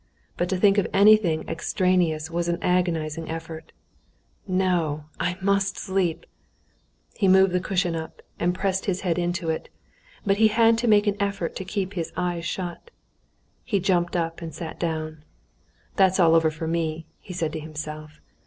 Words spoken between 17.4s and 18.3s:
to himself.